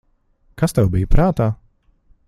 [0.61, 1.51] Kas tev bija prātā?